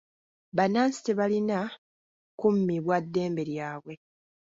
[0.55, 1.57] Bannansi tebalina
[2.39, 3.93] kummibwa ddembe lyabwe.